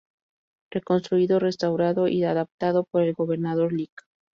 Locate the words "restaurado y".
1.37-2.23